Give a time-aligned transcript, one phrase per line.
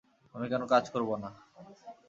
[0.35, 1.29] আমি কেন কাজ করব না?